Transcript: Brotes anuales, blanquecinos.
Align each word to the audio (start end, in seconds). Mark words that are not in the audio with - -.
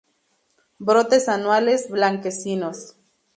Brotes 0.79 1.29
anuales, 1.29 1.91
blanquecinos. 1.91 2.95